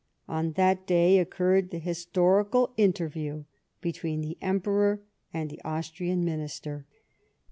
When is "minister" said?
6.25-6.87